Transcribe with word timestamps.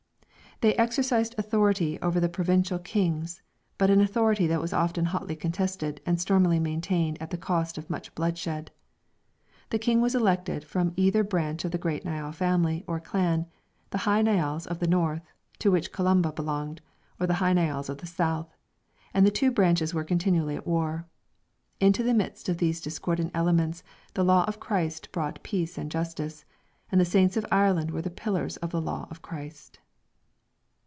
They 0.63 0.75
exercised 0.75 1.33
authority 1.39 1.97
over 2.03 2.19
the 2.19 2.29
provincial 2.29 2.77
kings, 2.77 3.41
but 3.79 3.89
an 3.89 3.99
authority 3.99 4.45
that 4.45 4.61
was 4.61 4.71
often 4.73 5.05
hotly 5.05 5.35
contested, 5.35 6.01
and 6.05 6.21
stormily 6.21 6.59
maintained 6.59 7.19
at 7.19 7.31
the 7.31 7.37
cost 7.39 7.79
of 7.79 7.89
much 7.89 8.13
bloodshed. 8.13 8.69
The 9.71 9.79
king 9.79 10.01
was 10.01 10.13
elected 10.13 10.63
from 10.63 10.93
either 10.95 11.23
branch 11.23 11.65
of 11.65 11.71
the 11.71 11.79
great 11.79 12.05
Niall 12.05 12.31
family 12.31 12.83
or 12.85 12.99
clan, 12.99 13.47
the 13.89 13.97
Hy 14.05 14.21
Nialls 14.21 14.67
of 14.67 14.77
the 14.77 14.85
North, 14.85 15.23
to 15.57 15.71
which 15.71 15.91
Columba 15.91 16.31
belonged, 16.31 16.81
or 17.19 17.25
the 17.25 17.33
Hy 17.41 17.53
Nialls 17.55 17.89
of 17.89 17.97
the 17.97 18.05
South, 18.05 18.55
and 19.15 19.25
the 19.25 19.31
two 19.31 19.49
branches 19.49 19.95
were 19.95 20.03
continually 20.03 20.55
at 20.55 20.67
war. 20.67 21.07
Into 21.79 22.03
the 22.03 22.13
midst 22.13 22.49
of 22.49 22.59
these 22.59 22.81
discordant 22.81 23.31
elements 23.33 23.81
the 24.13 24.23
law 24.23 24.43
of 24.43 24.59
Christ 24.59 25.11
brought 25.11 25.41
peace 25.41 25.75
and 25.79 25.89
justice, 25.89 26.45
and 26.91 27.01
the 27.01 27.03
Saints 27.03 27.35
of 27.35 27.47
Ireland 27.51 27.89
were 27.89 28.03
the 28.03 28.11
pillars 28.11 28.57
of 28.57 28.69
the 28.69 28.81
law 28.81 29.07
of 29.09 29.23
Christ. 29.23 29.79